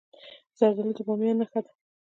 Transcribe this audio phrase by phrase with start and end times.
[0.57, 1.71] زردالو د بامیان نښه ده.